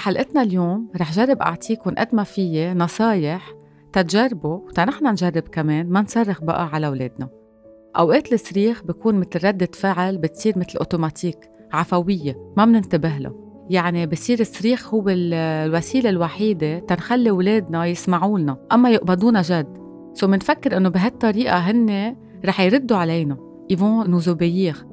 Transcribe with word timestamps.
بحلقتنا 0.00 0.42
اليوم 0.42 0.88
رح 0.96 1.12
جرب 1.12 1.38
أعطيكم 1.38 1.90
قد 1.90 2.08
ما 2.12 2.22
فيي 2.22 2.74
نصايح 2.74 3.52
تتجربوا 3.92 4.56
وتنحن 4.56 5.06
نجرب 5.06 5.42
كمان 5.42 5.88
ما 5.88 6.00
نصرخ 6.02 6.44
بقى 6.44 6.68
على 6.68 6.86
أولادنا. 6.86 7.28
أوقات 7.98 8.32
الصريخ 8.32 8.82
بكون 8.84 9.14
مثل 9.14 9.46
ردة 9.46 9.68
فعل 9.74 10.18
بتصير 10.18 10.58
مثل 10.58 10.78
أوتوماتيك 10.78 11.50
عفوية 11.72 12.52
ما 12.56 12.64
بننتبه 12.64 13.18
له. 13.18 13.34
يعني 13.70 14.06
بصير 14.06 14.40
الصريخ 14.40 14.94
هو 14.94 15.04
الوسيلة 15.08 16.10
الوحيدة 16.10 16.78
تنخلي 16.78 17.30
أولادنا 17.30 17.86
يسمعوا 17.86 18.38
لنا 18.38 18.66
أما 18.72 18.90
يقبضونا 18.90 19.42
جد. 19.42 19.76
سو 20.14 20.26
منفكر 20.26 20.76
إنه 20.76 20.88
بهالطريقة 20.88 21.56
هن 21.56 22.16
رح 22.44 22.60
يردوا 22.60 22.96
علينا. 22.96 23.36
يفون 23.70 24.10
نوزوبيير 24.10 24.86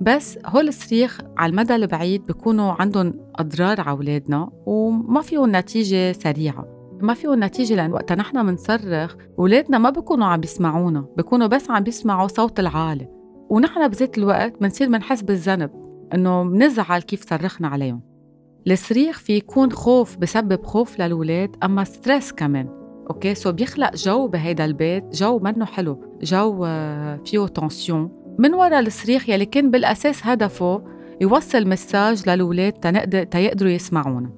بس 0.00 0.38
هول 0.46 0.68
الصريخ 0.68 1.20
على 1.36 1.50
المدى 1.50 1.74
البعيد 1.74 2.26
بيكونوا 2.26 2.72
عندهم 2.72 3.14
أضرار 3.36 3.80
على 3.80 3.90
أولادنا 3.90 4.50
وما 4.66 5.20
فيهم 5.20 5.56
نتيجة 5.56 6.12
سريعة. 6.12 6.78
ما 7.00 7.14
فيهم 7.14 7.44
نتيجة 7.44 7.74
لأن 7.74 7.92
وقتا 7.92 8.14
نحن 8.14 8.46
منصرخ 8.46 9.16
أولادنا 9.38 9.78
ما 9.78 9.90
بيكونوا 9.90 10.26
عم 10.26 10.40
بيسمعونا 10.40 11.06
بيكونوا 11.16 11.46
بس 11.46 11.70
عم 11.70 11.82
بيسمعوا 11.82 12.28
صوت 12.28 12.60
العالي 12.60 13.08
ونحن 13.50 13.88
بذات 13.88 14.18
الوقت 14.18 14.60
بنصير 14.60 14.88
بنحس 14.88 15.22
بالذنب 15.22 15.70
إنه 16.14 16.42
بنزعل 16.44 17.02
كيف 17.02 17.28
صرخنا 17.30 17.68
عليهم. 17.68 18.00
الصريخ 18.66 19.18
في 19.18 19.36
يكون 19.36 19.72
خوف 19.72 20.16
بسبب 20.16 20.64
خوف 20.64 21.00
للولاد 21.00 21.56
أما 21.62 21.84
stress 21.84 22.32
كمان. 22.32 22.68
okay? 23.10 23.34
so 23.34 23.52
بيخلق 23.52 23.96
جو 23.96 24.28
بهيدا 24.28 24.64
البيت 24.64 25.04
جو 25.16 25.38
منه 25.38 25.64
حلو 25.64 26.18
جو 26.22 26.64
آه، 26.64 27.20
فيه 27.24 27.46
tension 27.46 28.17
من 28.38 28.54
وراء 28.54 28.80
الصريخ 28.80 29.28
يلي 29.28 29.46
كان 29.46 29.70
بالأساس 29.70 30.26
هدفه 30.26 30.84
يوصل 31.20 31.68
message 31.68 32.28
للولاد 32.28 32.72
تنقدر 32.72 33.24
تيقدروا 33.24 33.70
يسمعونا. 33.70 34.30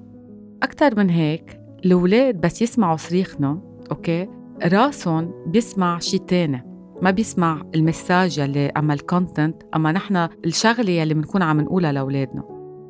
أكثر 0.63 0.97
من 0.97 1.09
هيك 1.09 1.59
الولاد 1.85 2.41
بس 2.41 2.61
يسمعوا 2.61 2.97
صريخنا 2.97 3.61
okay? 3.91 4.27
راسهم 4.63 5.31
بيسمع 5.47 5.99
شيء 5.99 6.19
تاني. 6.19 6.65
ما 7.01 7.11
بيسمع 7.11 7.61
ال 7.75 7.83
message 7.83 8.37
يلي 8.37 8.67
أما 8.67 8.93
ال 8.93 9.02
content 9.02 9.63
أما 9.75 9.91
نحن 9.91 10.27
الشغلة 10.45 10.91
يلي 10.91 11.13
بنكون 11.13 11.41
عم 11.41 11.61
نقولها 11.61 11.91
لأولادنا. 11.91 12.43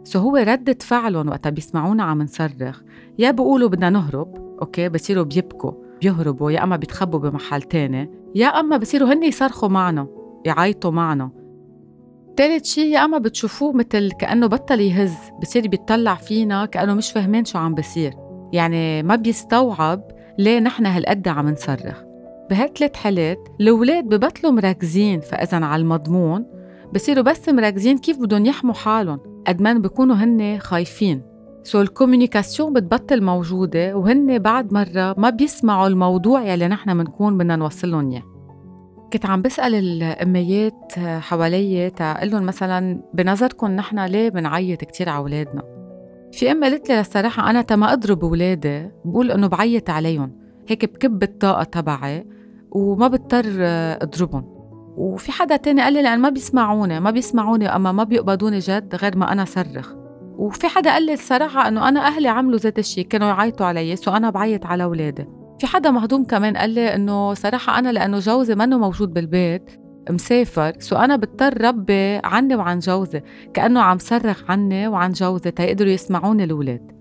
so 0.04 0.20
هو 0.20 0.36
ردة 0.36 0.78
فعلهم 0.82 1.30
وقتها 1.30 1.50
بيسمعونا 1.50 2.04
عم 2.04 2.22
نصرخ. 2.22 2.82
يا 3.20 3.32
بيقولوا 3.32 3.70
بدنا 3.70 3.90
نهرب 3.90 4.58
okay? 4.62 4.90
بصيروا 4.90 5.24
بيبكوا 5.24 5.72
بيهربوا 6.02 6.52
يا 6.52 6.64
أما 6.64 6.76
بيتخبوا 6.76 7.20
بمحل 7.20 7.62
تاني 7.62 8.12
يا 8.36 8.48
أما 8.48 8.78
بصيروا 8.78 9.14
هن 9.14 9.24
يصرخوا 9.24 9.70
معنا. 9.70 10.21
يعيطوا 10.46 10.92
معنا. 10.92 11.32
ثالث 12.38 12.66
شيء 12.66 12.86
يا 12.86 13.06
أما 13.06 13.18
بتشوفوه 13.18 13.74
مثل 13.74 14.12
كأنه 14.12 14.48
بطل 14.48 14.80
يهز 14.80 15.14
بصير 15.42 15.68
بيطلع 15.68 16.16
فينا 16.16 16.66
كأنه 16.66 16.94
مش 16.94 17.12
فاهمين 17.12 17.46
شو 17.46 17.58
عم 17.58 17.76
بصير. 17.76 18.14
يعني 18.54 19.04
ما 19.04 19.16
بيستوعب 19.16 20.02
ليه 20.38 20.60
نحن 20.60 20.86
هالقد 20.86 21.28
عم 21.28 21.50
نصرخ. 21.50 22.04
بهالثلاث 22.50 22.96
حالات 22.96 23.48
الأولاد 23.62 24.04
ببطلوا 24.04 24.52
مركزين 24.52 25.20
فاذا 25.20 25.66
على 25.66 25.82
المضمون 25.82 26.46
بصيروا 26.94 27.24
بس 27.24 27.50
مركزين 27.50 27.98
كيف 27.98 28.20
بدهم 28.20 28.46
يحموا 28.46 28.74
حالهم 28.74 29.20
قد 29.48 29.62
ما 29.62 29.74
بيكونوا 29.74 30.16
هن 30.16 30.60
خايفين. 30.60 31.22
so 31.64 31.82
ال 31.82 31.88
communication 31.88 32.74
بتبطل 32.74 33.24
موجودة 33.24 33.98
وهن 33.98 34.40
بعد 34.40 34.74
مرة 34.74 35.16
ما 35.18 35.30
بيسمعوا 35.30 35.88
الموضوع 35.88 36.44
يلي 36.44 36.68
نحن 36.68 36.98
بنكون 36.98 37.38
بدنا 37.38 37.56
نوصل 37.56 37.92
لهم 37.92 38.12
إياه. 38.12 38.31
كنت 39.14 39.26
عم 39.26 39.42
بسأل 39.42 39.76
الأميات 39.76 40.94
حوالي 41.00 41.90
تقول 41.90 42.32
لهم 42.32 42.44
مثلا 42.44 43.02
بنظركم 43.14 43.72
نحن 43.72 44.00
ليه 44.00 44.30
بنعيط 44.30 44.84
كتير 44.84 45.10
على 45.10 45.18
أولادنا؟ 45.18 45.64
في 46.32 46.52
أم 46.52 46.64
قالت 46.64 46.90
لي 46.90 47.00
الصراحة 47.00 47.50
أنا 47.50 47.62
تما 47.62 47.94
أضرب 47.94 48.24
أولادي 48.24 48.90
بقول 49.06 49.32
إنه 49.32 49.48
بعيط 49.48 49.90
عليهم 49.90 50.32
هيك 50.68 50.86
بكب 50.86 51.24
الطاقة 51.24 51.64
تبعي 51.64 52.28
وما 52.72 53.08
بضطر 53.08 53.46
أضربهم. 54.02 54.46
وفي 54.98 55.32
حدا 55.32 55.56
تاني 55.56 55.82
قال 55.82 55.94
لي 55.94 56.02
لأن 56.02 56.20
ما 56.20 56.30
بيسمعوني 56.30 57.00
ما 57.00 57.12
بيسمعوني 57.12 57.76
أما 57.76 57.92
ما 57.92 58.04
بيقبضوني 58.04 58.60
جد 58.60 58.96
غير 58.96 59.18
ما 59.18 59.32
أنا 59.32 59.46
صرخ. 59.46 59.94
وفي 60.38 60.68
حدا 60.68 60.92
قال 60.94 61.06
لي 61.06 61.14
الصراحة 61.14 61.68
إنه 61.68 61.90
أنا 61.90 62.08
أهلي 62.08 62.28
عملوا 62.28 62.60
ذات 62.60 62.80
الشيء 62.80 63.06
كانوا 63.06 63.28
يعيطوا 63.28 63.66
علي 63.66 63.96
سو 63.96 64.12
أنا 64.12 64.30
بعيط 64.30 64.66
على 64.66 64.84
أولادي. 64.84 65.28
في 65.62 65.68
حدا 65.68 65.92
مهضوم 65.92 66.24
كمان 66.24 66.58
قال 66.58 66.70
لي 66.70 66.96
إنه 66.96 67.34
صراحة 67.34 67.80
أنا 67.80 67.92
لأنه 67.92 68.20
جوزي 68.20 68.56
منه 68.56 68.78
موجود 68.78 69.14
بالبيت 69.14 69.72
مسافر 70.10 70.74
so 70.80 70.96
أنا 70.96 71.16
بضطر 71.16 71.62
ربي 71.62 72.20
عني 72.24 72.56
وعن 72.56 72.80
جوزي 72.80 73.22
كأنه 73.54 73.82
عم 73.82 73.98
صرخ 73.98 74.52
عني 74.52 74.88
وعن 74.88 75.12
جوزي 75.12 75.52
تيقدروا 75.52 75.92
يسمعوني 75.92 76.44
الأولاد 76.44 76.92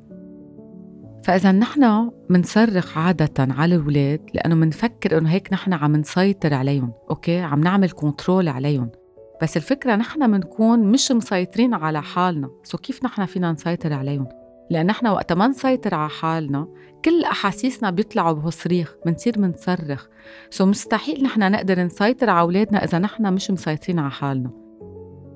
فإذا 1.25 1.53
نحن 1.53 2.11
منصرخ 2.31 2.99
عادة 2.99 3.33
على 3.39 3.75
الأولاد 3.75 4.31
لأنه 4.35 4.55
منفكر 4.55 5.19
إنه 5.19 5.31
هيك 5.31 5.53
نحن 5.53 5.73
عم 5.73 5.97
نسيطر 5.97 6.55
عليهم، 6.55 6.93
okay؟ 7.11 7.39
عم 7.39 7.61
نعمل 7.61 7.91
control 7.91 8.49
عليهم، 8.49 8.91
بس 9.43 9.57
الفكرة 9.57 9.97
نحن 9.97 10.31
منكون 10.31 10.79
مش 10.79 11.13
مسيطرين 11.13 11.75
على 11.75 12.03
حالنا 12.03 12.51
so 12.65 12.79
كيف 12.79 13.05
نحن 13.05 13.25
فينا 13.27 13.53
نسيطر 13.53 13.93
عليهم؟ 13.93 14.40
لأن 14.71 14.87
نحن 14.87 15.07
وقت 15.07 15.33
ما 15.33 15.47
نسيطر 15.49 15.95
على 15.95 16.11
حالنا 16.11 16.69
كل 17.05 17.25
أحاسيسنا 17.25 17.91
بيطلعوا 17.91 18.33
بهالصريخ 18.33 18.95
منصير 19.07 19.39
منصرخ. 19.39 20.07
سو 20.51 20.67
مستحيل 20.67 21.23
نحن 21.23 21.53
نقدر 21.53 21.81
نسيطر 21.85 22.31
على 22.31 22.41
أولادنا 22.41 22.85
إذا 22.85 22.99
نحن 22.99 23.33
مش 23.33 23.51
مسيطرين 23.51 23.99
على 23.99 24.11
حالنا. 24.11 24.51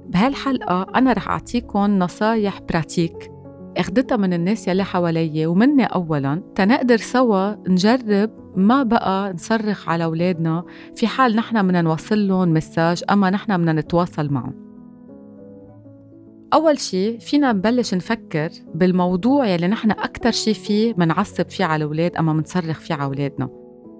بهالحلقة 0.06 0.86
أنا 0.94 1.12
رح 1.12 1.28
أعطيكم 1.28 1.98
نصايح 1.98 2.60
براتيك 2.60 3.30
أخدتها 3.76 4.16
من 4.16 4.32
الناس 4.32 4.68
يلي 4.68 4.84
حوالي 4.84 5.46
ومني 5.46 5.84
أولا 5.84 6.42
تنقدر 6.54 6.96
سوا 6.96 7.54
نجرب 7.68 8.30
ما 8.56 8.82
بقى 8.82 9.32
نصرخ 9.32 9.88
على 9.88 10.04
أولادنا 10.04 10.64
في 10.94 11.06
حال 11.06 11.36
نحن 11.36 11.62
بدنا 11.62 11.82
نوصل 11.82 12.28
لهم 12.28 12.54
مساج 12.54 13.04
أما 13.10 13.30
نحن 13.30 13.56
بدنا 13.56 13.72
نتواصل 13.72 14.32
معهم. 14.32 14.63
أول 16.54 16.78
شيء 16.78 17.18
فينا 17.18 17.52
نبلش 17.52 17.94
نفكر 17.94 18.50
بالموضوع 18.74 19.46
يلي 19.46 19.66
نحن 19.66 19.90
أكثر 19.90 20.30
شيء 20.30 20.54
فيه 20.54 20.94
منعصب 20.96 21.48
فيه 21.48 21.64
على 21.64 21.84
الأولاد 21.84 22.16
أما 22.16 22.32
منصرخ 22.32 22.80
فيه 22.80 22.94
على 22.94 23.04
أولادنا. 23.04 23.48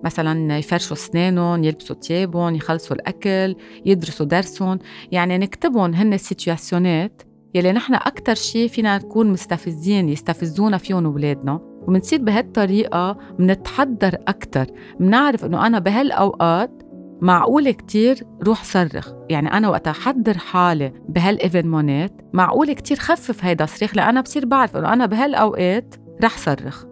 مثلا 0.04 0.58
يفرشوا 0.58 0.96
أسنانهم 0.96 1.64
يلبسوا 1.64 1.96
ثيابهم 1.96 2.54
يخلصوا 2.54 2.96
الأكل 2.96 3.56
يدرسوا 3.86 4.26
درسهم. 4.26 4.78
يعني 5.12 5.38
نكتبهم 5.38 5.94
هن 5.94 6.12
السيتواسيونات 6.12 7.22
يلي 7.54 7.72
نحن 7.72 7.94
أكتر 7.94 8.34
شيء 8.34 8.68
فينا 8.68 8.98
نكون 8.98 9.30
مستفزين 9.30 10.08
يستفزونا 10.08 10.78
فيهم 10.78 11.06
أولادنا. 11.06 11.60
ومنصير 11.86 12.22
بهالطريقة 12.22 13.18
منتحضر 13.38 14.18
أكتر. 14.28 14.66
منعرف 15.00 15.44
إنه 15.44 15.66
أنا 15.66 15.78
بهالأوقات 15.78 16.83
معقول 17.22 17.70
كتير 17.70 18.26
روح 18.42 18.64
صرخ. 18.64 19.12
يعني 19.30 19.52
أنا 19.52 19.68
وقت 19.68 19.88
أحضر 19.88 20.38
حالي 20.38 20.92
بهالإيفنمونات 21.08 22.12
معقول 22.32 22.72
كتير 22.72 22.96
خفف 22.96 23.44
هيدا 23.44 23.64
الصريخ 23.64 23.96
لأنا 23.96 24.20
بصير 24.20 24.46
بعرف 24.46 24.76
إنه 24.76 24.92
أنا 24.92 25.06
بهالأوقات 25.06 25.94
رح 26.24 26.38
صرخ. 26.38 26.84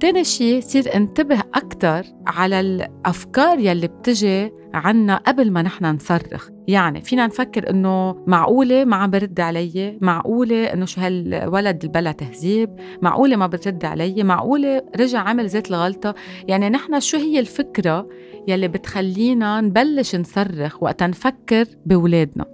تاني 0.00 0.24
شيء 0.24 0.60
صير 0.60 0.96
انتبه 0.96 1.42
أكتر 1.54 2.02
على 2.26 2.60
الأفكار 2.60 3.58
يلي 3.58 3.86
بتجي 3.86 4.52
عنا 4.74 5.16
قبل 5.16 5.50
ما 5.50 5.62
نحن 5.62 5.84
نصرخ. 5.84 6.48
يعني 6.68 7.00
فينا 7.00 7.26
نفكر 7.26 7.70
إنه 7.70 8.16
معقولة 8.26 8.84
ما 8.84 8.96
عم 8.96 9.10
برد 9.10 9.40
علي 9.40 9.98
معقولة 10.00 10.64
إنه 10.64 10.86
شو 10.86 11.00
هالولد 11.00 11.84
البلا 11.84 12.12
تهذيب 12.12 12.70
معقولة 13.02 13.36
ما 13.36 13.46
بترد 13.46 13.84
علي 13.84 14.22
معقولة 14.22 14.82
رجع 15.00 15.18
عمل 15.18 15.48
ذات 15.48 15.70
الغلطة. 15.70 16.14
يعني 16.48 16.68
نحن 16.68 17.00
شو 17.00 17.16
هي 17.16 17.40
الفكرة 17.40 18.08
يلي 18.48 18.68
بتخلينا 18.68 19.60
نبلش 19.60 20.16
نصرخ 20.16 20.82
وقت 20.82 21.02
نفكر 21.02 21.64
بولادنا 21.86 22.44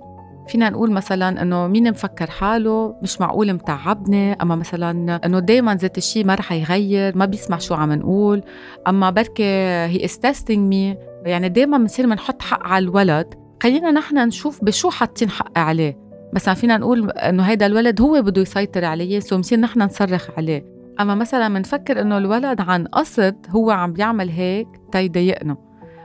فينا 0.49 0.71
نقول 0.71 0.91
مثلا 0.91 1.43
إنه 1.43 1.67
مين 1.67 1.91
مفكر 1.91 2.31
حاله؟ 2.31 2.97
مش 3.03 3.21
معقول 3.21 3.53
متعبني. 3.53 4.33
أما 4.33 4.57
مثلا 4.57 5.21
إنه 5.27 5.39
دائما 5.39 5.75
ذات 5.75 5.99
الشيء 5.99 6.25
ما 6.25 6.35
رح 6.35 6.53
يغير 6.53 7.17
ما 7.17 7.25
بيسمع 7.25 7.59
شو 7.59 7.75
عم 7.75 7.93
نقول. 7.93 8.43
أما 8.89 9.11
بركي 9.11 9.45
he 9.87 10.05
is 10.05 10.21
me 10.51 10.97
يعني 11.25 11.49
دائما 11.49 11.79
بنصير 11.79 12.07
بنحط 12.07 12.43
حق 12.43 12.67
على 12.67 12.85
الولد 12.85 13.42
خلينا 13.63 13.91
نحن 13.91 14.19
نشوف 14.19 14.65
بشو 14.65 14.91
حاطين 14.91 15.31
حق 15.31 15.59
عليه. 15.59 15.99
مثلا 16.35 16.55
فينا 16.55 16.77
نقول 16.77 17.11
إنه 17.11 17.43
هيدا 17.43 17.67
الولد 17.67 18.01
هو 18.01 18.23
بده 18.23 18.43
يسيطر 18.43 18.85
علي 18.85 19.21
so 19.21 19.37
بنصير 19.37 19.61
نحن 19.61 19.83
نصرخ 19.83 20.31
عليه. 20.37 20.67
أما 21.01 21.15
مثلا 21.15 21.49
بنفكر 21.49 22.01
إنه 22.01 22.19
الولد 22.19 22.61
عن 22.61 22.87
قصد 22.87 23.37
هو 23.51 23.71
عم 23.71 23.93
بيعمل 23.93 24.29
هيك 24.29 24.69
تيضايقنا. 24.93 25.57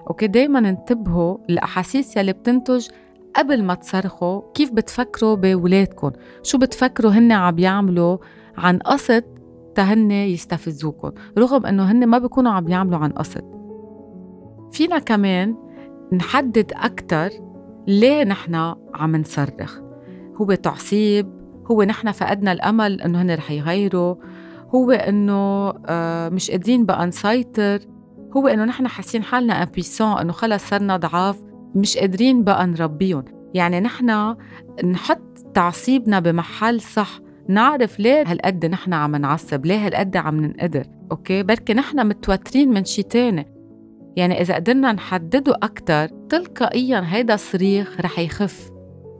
okay 0.10 0.28
دائما 0.27 0.59
انتبهوا 0.59 1.38
الأحاسيس 1.50 2.18
يلي 2.18 2.33
بتنتج 2.33 2.88
قبل 3.36 3.63
ما 3.63 3.74
تصرخوا 3.74 4.42
كيف 4.54 4.71
بتفكروا 4.71 5.36
بولادكم 5.36 6.12
شو 6.44 6.57
بتفكروا 6.57 7.12
هن 7.12 7.31
عم 7.31 7.56
بيعملوا 7.56 8.18
عن 8.57 8.77
قصد 8.80 9.24
تهن 9.75 10.12
يستفزوكم 10.12 11.12
رغم 11.38 11.65
إنه 11.65 11.92
هن 11.92 12.07
ما 12.07 12.18
بيكونوا 12.18 12.51
عم 12.51 12.65
بيعملوا 12.65 12.98
عن 12.98 13.12
قصد. 13.12 13.44
فينا 14.71 15.00
كمان 15.00 15.56
نحدد 16.13 16.71
أكتر 16.75 17.30
ليه 17.88 18.24
نحن 18.24 18.56
عم 18.95 19.16
نصرخ؟ 19.16 19.80
هو 20.42 20.54
تعصيب 20.54 21.38
هو 21.72 21.84
نحن 21.84 22.12
فقدنا 22.12 22.51
الأمل 22.51 23.01
إنه 23.01 23.22
هن 23.22 23.31
رح 23.36 23.51
يغيروا 23.51 24.16
هو 24.75 24.92
إنه 24.92 25.74
آه، 25.86 26.30
مش 26.30 26.51
قادرين 26.51 26.86
بقى 26.86 27.06
نسيطر 27.06 27.80
هو 28.38 28.48
إنه 28.48 28.66
نحن 28.66 28.88
حاسين 28.88 29.24
حالنا 29.24 29.63
امبيسون 29.63 30.18
إنه 30.18 30.31
خلص 30.34 30.69
صرنا 30.69 30.98
ضعاف 30.98 31.44
مش 31.75 31.98
قادرين 31.98 32.44
بقى 32.44 32.68
نربيهم. 32.68 33.25
يعني 33.54 33.80
نحن 33.80 34.36
نحط 34.83 35.38
تعصيبنا 35.54 36.19
بمحل 36.19 36.81
صح 36.81 37.19
نعرف 37.50 38.00
ليه 38.00 38.24
هالقد 38.28 38.66
نحن 38.66 38.94
عم 38.94 39.16
نعصب 39.16 39.66
ليه 39.66 39.86
هالقد 39.86 40.18
عم 40.18 40.42
ننقدر 40.42 40.83
okay؟ 41.12 41.44
بركي 41.44 41.74
نحن 41.74 42.07
متوترين 42.07 42.69
من 42.69 42.86
شي 42.86 43.04
تاني. 43.04 43.56
يعني 44.18 44.42
إذا 44.42 44.56
قدرنا 44.56 44.92
نحدده 44.92 45.56
أكتر 45.64 46.08
تلقائيا 46.08 47.04
هيدا 47.06 47.34
الصريخ 47.34 48.02
رح 48.02 48.19
يخف. 48.19 48.69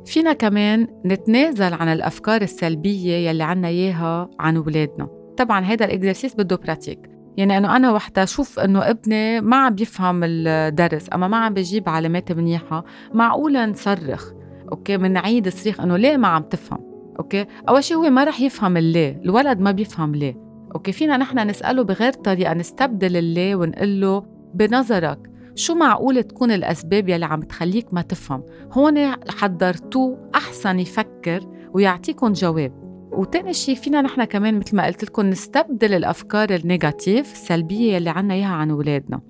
فينا 0.05 0.33
كمان 0.33 0.88
نتنازل 1.05 1.73
عن 1.73 1.88
الأفكار 1.88 2.41
السلبية 2.41 3.29
يلي 3.29 3.44
عنا 3.44 3.67
إياها 3.67 4.29
عن 4.39 4.57
ولادنا 4.57 5.07
طبعا 5.38 5.65
هيدا 5.65 5.85
ال 5.85 5.91
exercice 5.91 6.35
بده 6.35 6.55
pratique 6.55 6.99
يعني 7.38 7.57
إنه 7.57 7.75
أنا 7.75 7.91
وحدة 7.91 8.23
أشوف 8.23 8.59
إنه 8.59 8.89
ابني 8.89 9.41
ما 9.41 9.57
عم 9.57 9.75
بيفهم 9.75 10.21
الدرس 10.23 11.07
أما 11.13 11.27
ما 11.27 11.38
عم 11.38 11.53
بجيب 11.53 11.89
علامات 11.89 12.31
منيحة 12.31 12.85
معقوله 13.13 13.65
نصرخ. 13.65 14.31
okay 14.71 14.97
بنعيد 14.97 15.49
صريخ 15.49 15.81
إنه 15.81 15.97
ليه 15.97 16.17
ما 16.17 16.27
عم 16.27 16.44
تفهم؟ 16.44 16.79
okay 17.19 17.45
أول 17.69 17.83
شيء 17.83 17.97
هو 17.97 18.09
ما 18.09 18.23
رح 18.23 18.41
يفهم 18.41 18.77
الليه 18.77 19.21
الولد 19.25 19.59
ما 19.59 19.71
بيفهم 19.71 20.15
ليه. 20.15 20.38
okay 20.75 20.91
فينا 20.91 21.17
نحن 21.17 21.47
نسأله 21.47 21.83
بغير 21.83 22.13
طريقة 22.13 22.53
نستبدل 22.53 23.17
الليه 23.17 23.55
ونقول 23.55 24.01
له 24.01 24.36
بنظرك 24.53 25.31
شو 25.55 25.75
معقول 25.75 26.23
تكون 26.23 26.51
الأسباب 26.51 27.09
يلي 27.09 27.25
عم 27.25 27.41
تخليك 27.41 27.94
ما 27.94 28.01
تفهم؟ 28.01 28.44
هون 28.71 29.11
حضرتوه 29.29 30.29
أحسن 30.35 30.79
يفكر 30.79 31.39
ويعطيكم 31.73 32.33
جواب. 32.33 32.73
وتاني 33.11 33.53
شيء 33.53 33.75
فينا 33.75 34.01
نحن 34.01 34.23
كمان 34.23 34.59
مثل 34.59 34.75
ما 34.75 34.85
قلت 34.85 35.03
لكم 35.03 35.25
نستبدل 35.29 35.94
الأفكار 35.94 36.55
ال 36.55 36.63
négatives 36.63 37.31
السلبية 37.31 37.94
يلي 37.94 38.09
عنا 38.09 38.33
إياها 38.33 38.47
عن 38.47 38.71
أولادنا. 38.71 39.21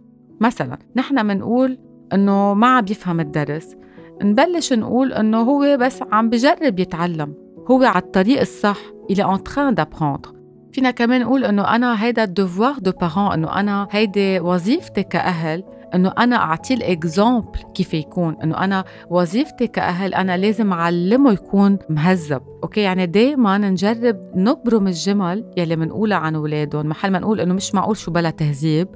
مثلا 0.42 0.78
نحن 0.96 1.26
منقول 1.26 1.80
إنه 2.14 2.54
ما 2.54 2.68
عم 2.68 2.86
بيفهم 2.86 3.20
الدرس. 3.20 3.76
نبلش 4.24 4.74
نقول 4.74 5.14
إنه 5.14 5.42
هو 5.42 5.78
بس 5.80 6.04
عم 6.12 6.30
بجرب 6.30 6.80
يتعلم. 6.80 7.34
هو 7.72 7.84
على 7.84 8.04
الطريق 8.04 8.40
الصح 8.40 8.78
en 9.12 9.38
train 9.38 9.72
d'apprendre. 9.74 10.37
فينا 10.78 10.92
كمان 10.92 11.22
نقول 11.22 11.46
إنه 11.46 11.76
أنا 11.76 12.04
هيدا 12.04 12.24
ال 12.24 12.31
devoir 12.31 12.74
de 12.80 12.92
parent 12.92 13.34
إنه 13.34 13.60
أنا 13.60 13.88
هيدي 13.92 14.40
وظيفتي 14.40 15.04
كأهل 15.04 15.64
إنه 15.96 16.14
أنا 16.18 16.36
اعطيه 16.36 16.76
ال 16.76 16.86
exemple 16.86 17.60
كيف 17.74 17.94
يكون 17.94 18.38
إنه 18.44 18.64
أنا 18.64 18.84
وظيفتي 19.10 19.68
كأهل 19.68 20.14
أنا 20.14 20.38
لازم 20.38 20.74
أعلمه 20.74 21.32
يكون 21.32 21.78
مهذب. 21.90 22.42
okay؟ 22.64 22.82
يعني 22.82 23.06
دائما 23.06 23.58
نجرب 23.58 24.32
نبرم 24.36 24.88
الجمل 24.88 25.52
يلي 25.58 25.76
بنقولها 25.76 26.18
عن 26.18 26.36
أولادهم. 26.36 26.86
محل 26.86 27.12
ما 27.12 27.20
نقول 27.20 27.40
إنه 27.40 27.54
مش 27.54 27.76
معقول 27.76 27.98
شو 27.98 28.12
بلا 28.12 28.30
تهذيب. 28.30 28.88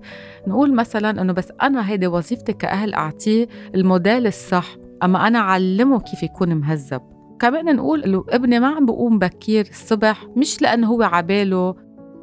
نقول 0.47 0.75
مثلا 0.75 1.21
إنه 1.21 1.33
بس 1.33 1.51
أنا 1.61 1.89
هيدي 1.89 2.07
وظيفتي 2.07 2.53
كأهل 2.53 2.93
أعطيه 2.93 3.47
الموديل 3.75 4.27
الصح 4.27 4.75
أما 5.03 5.27
أنا 5.27 5.39
أعلمه 5.39 5.99
كيف 5.99 6.23
يكون 6.23 6.55
مهذب. 6.55 7.10
كمان 7.41 7.75
نقول 7.75 8.03
إنه 8.03 8.25
ابني 8.29 8.59
ما 8.59 8.67
عم 8.67 8.85
بقوم 8.85 9.19
بكير 9.19 9.67
الصبح 9.69 10.25
مش 10.35 10.61
لأنه 10.61 10.87
هو 10.87 11.01
عباله 11.01 11.75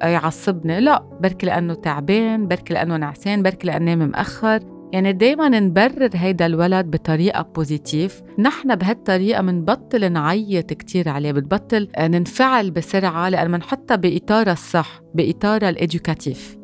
يعصبني 0.02 0.80
لا 0.80 1.18
بركي 1.20 1.46
لأنه 1.46 1.74
تعبان 1.74 2.48
بركي 2.48 2.74
لأنه 2.74 2.96
نعسان 2.96 3.42
بركي 3.42 3.66
نام 3.66 3.98
مأخر. 3.98 4.60
يعني 4.92 5.12
دايما 5.12 5.48
نبرر 5.48 6.10
هيدا 6.14 6.46
الولد 6.46 6.90
بطريقة 6.90 7.42
positive. 7.42 8.22
نحن 8.38 8.74
بهالطريقة 8.74 9.42
منبطل 9.42 10.12
نعيط 10.12 10.72
كتير 10.72 11.08
عليه 11.08 11.32
بتبطل 11.32 11.88
ننفعل 11.98 12.70
بسرعة 12.70 13.28
لأن 13.28 13.50
منحطها 13.50 13.96
بإطارها 13.96 14.52
الصح 14.52 15.00
بإطارها 15.14 15.68
ال 15.68 15.78
éducatif 15.78 16.57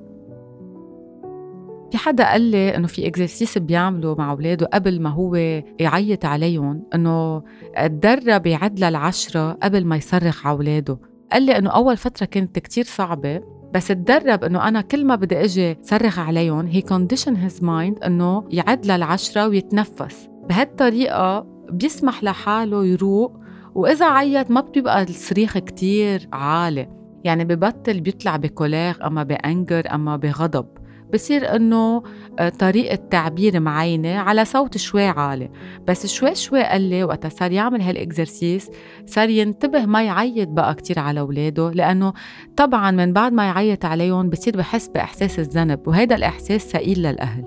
في 1.94 1.98
حدا 1.98 2.30
قال 2.30 2.42
لي 2.42 2.76
إنه 2.76 2.86
في 2.86 3.06
exercice 3.06 3.58
بيعمله 3.58 4.14
مع 4.14 4.30
أولاده 4.32 4.66
قبل 4.66 5.02
ما 5.02 5.10
هو 5.10 5.34
يعيط 5.78 6.24
عليهم 6.24 6.82
إنه 6.94 7.42
تدرب 7.86 8.46
يعد 8.46 8.80
للعشرة 8.80 9.52
قبل 9.52 9.84
ما 9.84 9.96
يصرخ 9.96 10.46
على 10.46 10.56
أولاده. 10.56 10.98
قال 11.32 11.42
لي 11.42 11.58
إنه 11.58 11.70
أول 11.70 11.96
فترة 11.96 12.26
كانت 12.26 12.58
كتير 12.58 12.84
صعبة 12.84 13.40
بس 13.74 13.88
تدرب 13.88 14.44
انه 14.44 14.68
أنا 14.68 14.80
كل 14.80 15.04
ما 15.04 15.14
بدي 15.14 15.44
إجي 15.44 15.78
صرخ 15.82 16.18
عليهم 16.18 16.66
he 16.66 16.82
conditioned 16.82 17.36
his 17.36 17.62
mind 17.64 17.98
إنه 18.04 18.44
يعد 18.50 18.86
للعشرة 18.86 19.48
ويتنفس. 19.48 20.28
بهالطريقة 20.48 21.46
بيسمح 21.70 22.24
لحاله 22.24 22.84
يروق 22.84 23.40
وإذا 23.74 24.06
عيط 24.06 24.50
ما 24.50 24.60
بيبقى 24.60 25.02
الصريخ 25.02 25.58
كتير 25.58 26.28
عالي. 26.32 26.88
يعني 27.24 27.44
ببطل 27.44 28.00
بيطلع 28.00 28.36
ب 28.36 28.46
colère 28.46 29.06
أما 29.06 29.22
ب 29.22 29.34
anger 29.34 29.94
أما 29.94 30.16
بغضب. 30.16 30.66
بصير 31.14 31.56
إنه 31.56 32.02
آه، 32.38 32.48
طريقة 32.48 32.94
تعبير 33.10 33.60
معينة 33.60 34.14
على 34.18 34.44
صوت 34.44 34.76
شوي 34.76 35.04
عالي. 35.08 35.50
بس 35.88 36.06
شوي 36.06 36.34
شوي 36.34 36.62
قال 36.62 36.80
لي 36.82 37.04
وقتها 37.04 37.28
صار 37.28 37.52
يعمل 37.52 37.80
هال 37.82 38.00
exercice 38.00 38.70
صار 39.06 39.28
ينتبه 39.28 39.86
ما 39.86 40.02
يعيط 40.02 40.48
بقى 40.48 40.74
كتير 40.74 40.98
على 40.98 41.20
أولاده 41.20 41.70
لأنه 41.70 42.12
طبعا 42.56 42.90
من 42.90 43.12
بعد 43.12 43.32
ما 43.32 43.46
يعيط 43.46 43.84
عليهم 43.84 44.30
بصير 44.30 44.56
بحس 44.56 44.88
بإحساس 44.88 45.38
الذنب 45.38 45.88
وهيدا 45.88 46.14
الإحساس 46.16 46.62
ثقيل 46.70 46.98
للأهل. 46.98 47.44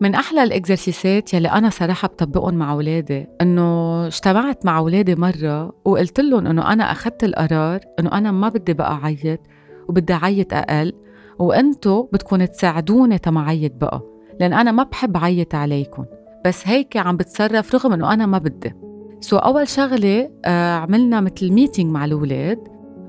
من 0.00 0.14
أحلى 0.14 0.42
ال 0.42 0.51
exercice 0.51 1.25
ات 1.25 1.34
يلي 1.34 1.48
أنا 1.48 1.70
صراحة 1.70 2.08
بطبقهم 2.08 2.54
مع 2.54 2.72
أولادي 2.72 3.26
إنه 3.40 4.06
اجتمعت 4.06 4.66
مع 4.66 4.78
أولادي 4.78 5.14
مرة 5.14 5.72
وقلت 5.84 6.20
لهم 6.20 6.46
إنه 6.46 6.72
أنا 6.72 6.92
أخذت 6.92 7.24
القرار 7.24 7.80
إنه 8.00 8.12
أنا 8.12 8.30
ما 8.32 8.48
بدي 8.48 8.72
بقى 8.72 8.92
أعيط 8.92 9.40
وبدي 9.88 10.12
أعيط 10.12 10.54
أقل. 10.54 10.92
وانتو 11.38 12.02
بدكم 12.02 12.44
تساعدوني 12.44 13.18
تما 13.18 13.40
عيط 13.40 13.72
بقى 13.74 14.02
لأن 14.40 14.52
أنا 14.52 14.72
ما 14.72 14.82
بحب 14.82 15.16
عيط 15.16 15.54
عليكم. 15.54 16.04
بس 16.44 16.68
هيك 16.68 16.96
عم 16.96 17.16
بتصرف 17.16 17.74
رغم 17.74 17.92
إنه 17.92 18.12
أنا 18.12 18.26
ما 18.26 18.38
بدي. 18.38 18.74
so 19.20 19.36
أول 19.36 19.68
شغلة 19.68 20.30
آه 20.44 20.74
عملنا 20.74 21.20
مثل 21.20 21.52
meeting 21.52 21.92
مع 21.92 22.04
الأولاد 22.04 22.58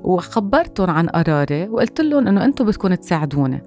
وخبرتهم 0.04 0.90
عن 0.90 1.08
قراري 1.08 1.70
وقلت 1.70 2.02
لهم 2.02 2.28
إنه 2.28 2.46
أنتم 2.46 2.66
بدكم 2.66 2.94
تساعدوني. 2.94 3.62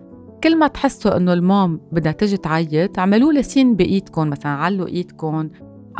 كل 0.44 0.58
ما 0.58 0.66
تحسوا 0.66 1.16
إنه 1.16 1.32
المام 1.32 1.80
بدها 1.92 2.12
تجي 2.12 2.36
تعيط 2.36 2.98
اعملوا 2.98 3.32
لي 3.32 3.42
signe 3.42 3.76
بإيدكم 3.76 4.30
مثلا 4.30 4.52
علوا 4.52 4.86
إيدكم 4.86 5.50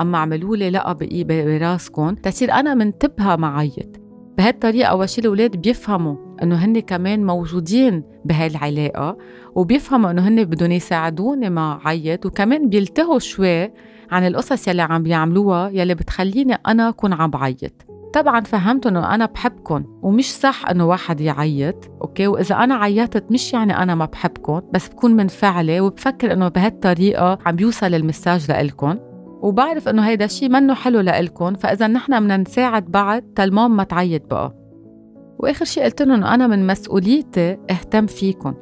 أما 0.00 0.18
اعملوا 0.18 0.56
لي 0.56 0.70
لأ 0.70 0.96
براسكم 1.24 2.14
تصير 2.14 2.52
أنا 2.52 2.74
منتبهة 2.74 3.36
ما 3.36 3.49
عيط. 3.49 4.00
بهالطريقة 4.38 4.88
أول 4.88 5.08
شيء 5.08 5.24
الأولاد 5.24 5.56
بيفهموا 5.56 6.25
إنه 6.42 6.56
هن 6.56 6.80
كمان 6.80 7.24
موجودين 7.26 8.02
بهاي 8.24 8.46
العلاقة 8.46 9.16
وبيفهموا 9.54 10.10
إنه 10.10 10.28
هن 10.28 10.44
بدهم 10.44 10.72
يساعدوني 10.72 11.50
مع 11.50 11.80
عيط 11.84 12.26
وكمان 12.26 12.68
بيلتهوا 12.68 13.18
شوي 13.18 13.64
عن 14.10 14.26
القصص 14.26 14.68
يلي 14.68 14.82
عم 14.82 15.02
بيعملوها 15.02 15.68
يلي 15.70 15.94
بتخليني 15.94 16.54
أنا 16.66 16.88
أكون 16.88 17.12
عم 17.12 17.30
بعيط. 17.30 17.72
طبعا 18.14 18.40
فهمت 18.40 18.86
إنه 18.86 19.14
أنا 19.14 19.26
بحبكم 19.26 19.84
ومش 20.02 20.32
صح 20.34 20.68
إنه 20.70 20.86
واحد 20.86 21.20
يعيط 21.20 21.90
أوكي؟ 22.02 22.26
وإذا 22.26 22.54
أنا 22.54 22.74
عيطت 22.74 23.24
مش 23.32 23.52
يعني 23.52 23.82
أنا 23.82 23.94
ما 23.94 24.04
بحبكم 24.04 24.60
بس 24.72 24.88
بكون 24.88 25.16
منفعلة 25.16 25.80
وبفكر 25.80 26.32
إنه 26.32 26.48
بهالطريقة 26.48 27.38
عم 27.46 27.56
بيوصل 27.56 27.94
المساج 27.94 28.50
لإلكم 28.50 28.96
وبعرف 29.42 29.88
إنه 29.88 30.02
هيدا 30.02 30.24
الشيء 30.24 30.48
منه 30.48 30.74
حلو 30.74 31.00
لإلكم 31.00 31.54
فإذا 31.54 31.86
نحن 31.86 32.20
بدنا 32.20 32.36
نساعد 32.36 32.84
بعض 32.84 33.22
تالمام 33.22 33.76
ما 33.76 33.84
تعيط 33.84 34.30
بقى. 34.30 34.65
وآخر 35.38 35.64
شيء 35.64 35.84
قلت 35.84 36.02
لهم 36.02 36.24
أنا 36.24 36.46
من 36.46 36.66
مسؤوليتي 36.66 37.58
أهتم 37.70 38.06
فيكم. 38.06 38.54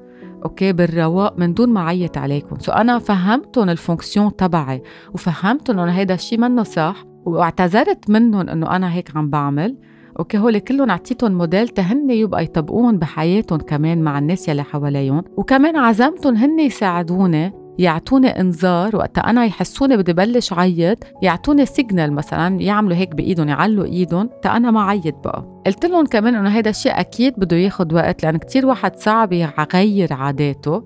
okay؟ 0.44 0.72
بالرواق 0.72 1.38
من 1.38 1.54
دون 1.54 1.68
ما 1.68 1.80
أعيط 1.80 2.18
عليكم. 2.18 2.58
so 2.58 2.72
أنا 2.72 2.98
فهمتهم 2.98 3.70
ال 3.70 3.78
fonction 3.78 4.36
تبعي 4.36 4.82
وفهمتهم 5.14 5.78
إنه 5.78 5.92
هيدا 5.92 6.14
الشيء 6.14 6.38
منه 6.38 6.62
صح 6.62 7.04
واعتذرت 7.24 8.10
منهم 8.10 8.48
إنه 8.48 8.76
أنا 8.76 8.92
هيك 8.92 9.16
عم 9.16 9.30
بعمل. 9.30 9.76
okay؟ 10.18 10.38
هول 10.38 10.58
كلهم 10.58 10.90
أعطيتهم 10.90 11.32
موديل 11.32 11.68
تهن 11.68 12.10
يبقى 12.10 12.44
يطبقون 12.44 12.98
بحياتهم 12.98 13.58
كمان 13.58 14.02
مع 14.02 14.18
الناس 14.18 14.48
يلي 14.48 14.62
حواليهم. 14.62 15.24
وكمان 15.36 15.76
عزمتهم 15.76 16.36
هن 16.36 16.60
يساعدوني 16.60 17.63
يعطوني 17.78 18.40
انذار 18.40 18.96
وقت 18.96 19.18
أنا 19.18 19.44
يحسوني 19.44 19.96
بدي 19.96 20.12
بلش 20.12 20.52
عيط 20.52 20.98
يعطوني 21.22 21.66
signal 21.66 22.12
مثلا 22.12 22.60
يعملوا 22.60 22.96
هيك 22.96 23.14
بإيدهم 23.14 23.48
يعلوا 23.48 23.84
إيدهم 23.84 24.30
تا 24.42 24.56
أنا 24.56 24.70
ما 24.70 24.82
عيط 24.82 25.14
بقى. 25.24 25.62
قلت 25.66 25.86
لهم 25.86 26.06
كمان 26.06 26.34
إنه 26.34 26.48
هيدا 26.48 26.70
الشيء 26.70 27.00
أكيد 27.00 27.34
بده 27.36 27.56
ياخذ 27.56 27.94
وقت 27.94 28.22
لأن 28.22 28.36
كتير 28.36 28.66
واحد 28.66 28.96
صعب 28.96 29.32
يغير 29.32 30.12
عاداته. 30.12 30.84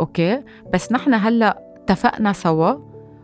okay؟ 0.00 0.42
بس 0.72 0.92
نحن 0.92 1.14
هلأ 1.14 1.58
اتفقنا 1.76 2.32
سوا 2.32 2.74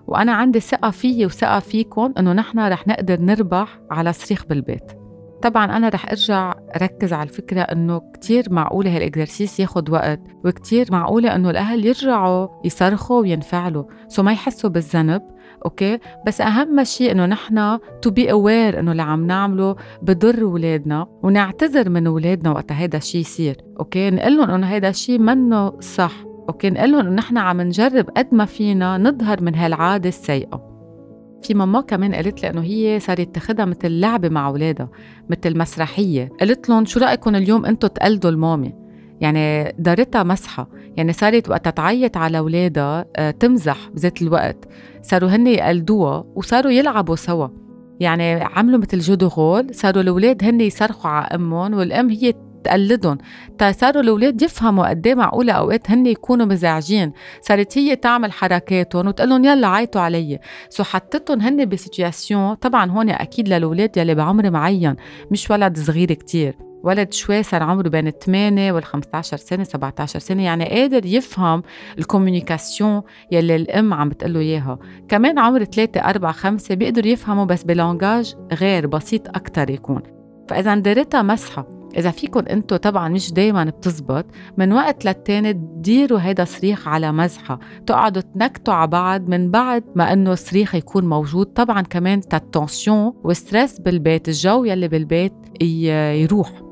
وأنا 0.07 0.33
عندي 0.33 0.61
ثقة 0.61 0.91
فيي 0.91 1.27
وثقة 1.27 1.59
فيكم 1.59 2.13
إنه 2.19 2.33
نحن 2.33 2.59
رح 2.59 2.87
نقدر 2.89 3.21
نربح 3.21 3.79
على 3.91 4.13
صريخ 4.13 4.45
بالبيت. 4.47 5.00
طبعا 5.43 5.77
أنا 5.77 5.89
رح 5.89 6.09
أرجع 6.09 6.55
ركز 6.83 7.13
على 7.13 7.29
الفكرة 7.29 7.61
إنه 7.61 8.03
كتير 8.15 8.45
معقولة 8.51 8.97
هال 8.97 9.10
exercice 9.10 9.61
ياخد 9.61 9.91
وقت 9.91 10.21
وكتير 10.45 10.87
معقولة 10.91 11.35
إنه 11.35 11.51
الأهل 11.51 11.87
يرجعوا 11.87 12.49
يصرخوا 12.65 13.21
وينفعلوا. 13.21 13.85
so 14.09 14.23
ما 14.23 14.33
يحسوا 14.33 14.71
بالذنب 14.71 15.23
okay؟ 15.65 15.99
بس 16.27 16.41
أهم 16.41 16.85
شيء 16.85 17.13
إنه 17.13 17.27
نحن 17.27 17.79
to 18.03 18.11
be 18.11 18.31
aware 18.33 18.81
إنه 18.81 18.91
اللي 18.93 19.03
عم 19.03 19.27
نعمله 19.27 19.77
بضر 20.03 20.43
اولادنا 20.43 21.07
ونعتذر 21.23 21.89
من 21.89 22.07
اولادنا 22.07 22.51
وقت 22.51 22.73
هذا 22.73 22.97
الشيء 22.97 23.21
يصير 23.21 23.57
okay؟ 23.81 24.11
نقول 24.11 24.37
لهم 24.37 24.51
إنه 24.51 24.67
هذا 24.67 24.89
الشيء 24.89 25.19
منه 25.19 25.81
صح 25.81 26.13
okay؟ 26.49 26.71
نقول 26.71 26.93
لهم 26.93 27.01
إنه 27.01 27.11
نحن 27.11 27.39
عم 27.39 27.61
نجرب 27.61 28.11
قد 28.17 28.29
ما 28.33 28.45
فينا 28.45 28.99
نظهر 28.99 29.43
من 29.43 29.55
هالعادة 29.55 30.09
السيئة. 30.09 30.70
في 31.43 31.55
ماما 31.55 31.81
كمان 31.81 32.15
قالت 32.15 32.43
لي 32.43 32.51
إنه 32.51 32.63
هي 32.63 33.01
صارت 33.01 33.35
تاخذها 33.35 33.65
مثل 33.65 33.91
لعبة 33.91 34.29
مع 34.29 34.49
أولادها 34.49 34.89
مثل 35.31 35.59
مسرحية. 35.59 36.29
قلت 36.41 36.69
لهم 36.69 36.85
شو 36.85 37.01
رأيكم 37.01 37.35
اليوم 37.37 37.67
أنتم 37.67 37.89
تقلدوا 37.89 38.31
ال 38.31 38.38
mommy 38.38 38.75
يعني 39.21 39.75
دارتها 39.79 40.23
مزحة. 40.23 40.69
يعني 40.97 41.13
صارت 41.13 41.51
وقت 41.51 41.69
تعيط 41.69 42.17
على 42.17 42.39
أولادها 42.39 43.05
آه، 43.17 43.31
تمزح 43.31 43.89
بذات 43.95 44.23
الوقت. 44.23 44.69
صاروا 45.03 45.29
هن 45.29 45.47
يقلدوها 45.47 46.25
وصاروا 46.35 46.73
يلعبوا 46.73 47.17
سوا. 47.17 47.49
يعني 48.01 48.33
عملوا 48.33 48.79
مثل 48.79 48.99
jeu 48.99 49.15
de 49.15 49.27
rôle 49.27 49.75
صاروا 49.75 50.03
الأولاد 50.03 50.45
هن 50.45 50.61
يصرخوا 50.61 51.11
على 51.11 51.27
أمهم 51.35 51.75
والأم 51.75 52.11
هي 52.11 52.35
تقلدهم. 52.65 53.19
صاروا 53.71 54.03
الأولاد 54.03 54.43
يفهموا 54.43 54.89
قد 54.89 55.07
إيه 55.07 55.15
معقولة 55.15 55.53
أوقات 55.53 55.91
هن 55.91 56.07
يكونوا 56.07 56.47
مزعجين. 56.47 57.13
صارت 57.43 57.79
هي 57.79 57.97
تعمل 57.97 58.33
حركاتهم 58.33 59.07
وتقول 59.07 59.29
لهم 59.29 59.45
يلا 59.45 59.69
عيطوا 59.69 60.01
علي. 60.01 60.39
so 60.69 60.85
حطتهم 60.85 61.41
هن 61.41 61.69
ب 61.69 61.77
situation 61.77 62.55
طبعا 62.55 62.91
هون 62.91 63.11
أكيد 63.11 63.49
للأولاد 63.49 63.97
يلي 63.97 64.15
بعمر 64.15 64.51
معين 64.51 64.97
مش 65.31 65.51
ولد 65.51 65.79
صغير 65.79 66.13
كتير. 66.13 66.55
ولد 66.83 67.13
شوي 67.13 67.43
صار 67.43 67.63
عمره 67.63 67.89
بين 67.89 68.07
ال 68.07 68.19
8 68.19 68.73
وال 68.73 68.85
15 68.85 69.37
سنة 69.37 69.65
17 69.65 70.19
سنة 70.19 70.45
يعني 70.45 70.65
قادر 70.65 71.07
يفهم 71.07 71.63
ال 71.99 72.06
communication 72.06 73.03
يلي 73.33 73.57
الأم 73.57 73.95
عم 73.95 74.09
بتقول 74.09 74.35
له 74.35 74.41
إياها. 74.41 74.79
كمان 75.09 75.39
عمر 75.39 75.65
3 75.65 76.01
4 76.01 76.33
5 76.33 76.75
بيقدر 76.75 77.07
يفهموا 77.07 77.45
بس 77.45 77.65
ب 77.65 77.73
langage 77.74 78.35
غير 78.53 78.87
بسيط 78.87 79.29
أكثر 79.29 79.71
يكون. 79.71 80.03
فإذا 80.49 80.75
دارتها 80.75 81.23
مزحة. 81.23 81.80
إذا 81.97 82.11
فيكم 82.11 82.41
أنتوا 82.51 82.77
طبعا 82.77 83.09
مش 83.09 83.33
دايما 83.33 83.65
بتزبط 83.65 84.27
من 84.59 84.73
وقت 84.73 85.05
للتاني 85.05 85.53
تديروا 85.53 86.19
هيدا 86.21 86.45
صريخ 86.45 86.89
على 86.89 87.13
مزحة. 87.13 87.59
تقعدوا 87.87 88.23
تنكتوا 88.23 88.75
على 88.75 88.91
بعض 88.91 89.29
من 89.29 89.51
بعد 89.51 89.85
ما 89.95 90.13
أنه 90.13 90.33
الصريخ 90.33 90.75
يكون 90.75 91.09
موجود 91.09 91.47
طبعا 91.47 91.83
كمان 91.83 92.21
تا 92.21 92.32
tension 92.32 93.13
و 93.25 93.33
stress 93.33 93.81
بالبيت 93.81 94.29
الجو 94.29 94.65
يلي 94.65 94.89
بالبيت 94.89 95.33
يروح. 95.63 96.63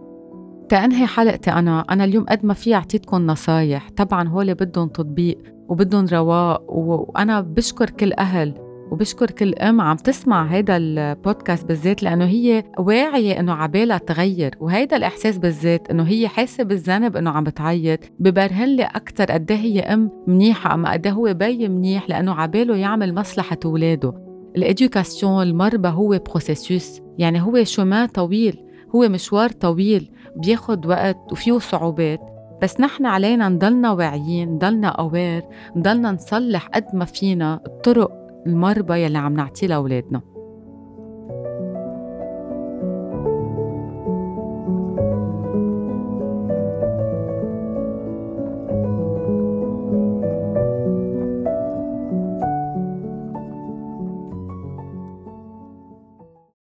تا 0.69 0.76
أنهي 0.76 1.07
حلقتي 1.07 1.51
أنا 1.53 1.85
أنا 1.91 2.05
اليوم 2.05 2.25
قد 2.25 2.45
ما 2.45 2.55
في 2.55 2.75
أعطيتكم 2.75 3.27
نصايح. 3.27 3.89
طبعا 3.97 4.29
هول 4.29 4.55
بدهم 4.55 4.89
تطبيق 4.89 5.39
وبدهم 5.69 6.07
رواق 6.13 6.63
وأنا 6.69 7.41
بشكر 7.41 7.91
كل 7.91 8.13
أهل 8.13 8.68
وبشكر 8.91 9.31
كل 9.31 9.55
ام 9.55 9.81
عم 9.81 9.97
تسمع 9.97 10.47
هيدا 10.47 10.77
البودكاست 10.77 11.67
بالذات 11.67 12.03
لأنه 12.03 12.25
هي 12.25 12.65
واعية 12.79 13.41
إنه 13.41 13.53
عبالها 13.53 13.99
تغير 13.99 14.55
وهيدا 14.61 14.97
الإحساس 14.97 15.39
بالذات 15.39 15.91
إنه 15.91 16.03
هي 16.03 16.29
حاسة 16.29 16.65
بالذنب 16.65 17.17
إنه 17.17 17.31
عم 17.31 17.45
بتعيط 17.45 18.01
ببرهن 18.19 18.69
لي 18.69 18.83
أكثر 18.85 19.25
قد 19.33 19.51
إيه 19.51 19.59
هي 19.59 19.81
أم 19.81 20.11
منيحة 20.27 20.75
اما 20.75 20.93
قد 20.93 21.07
إيه 21.07 21.13
هو 21.13 21.35
بي 21.35 21.69
منيح 21.69 22.09
لأنه 22.09 22.35
عباله 22.35 22.77
يعمل 22.77 23.15
مصلحة 23.15 23.59
أولاده. 23.65 24.13
ال 24.57 24.65
éducation 24.65 25.43
المربى 25.43 25.89
هو 25.89 26.21
processus 26.29 27.01
يعني 27.19 27.43
هو 27.43 27.65
chemin 27.65 28.07
طويل 28.07 28.57
هو 28.95 29.09
مشوار 29.09 29.51
طويل 29.51 30.11
بياخد 30.37 30.87
وقت 30.87 31.17
وفيه 31.33 31.59
صعوبات. 31.59 32.21
بس 32.63 32.81
نحن 32.81 33.07
علينا 33.07 33.49
نضلنا 33.49 33.93
واعيين 33.93 34.49
نضلنا 34.49 34.89
aware 34.89 35.43
نضلنا 35.77 36.13
نصلح 36.13 36.67
قد 36.67 36.85
ما 36.95 37.05
فينا 37.05 37.61
الطرق 37.67 38.18
المربى 38.49 38.95
يلي 39.05 39.19
عم 39.19 39.33
نعطيه 39.35 39.67
لأولادنا. 39.67 40.23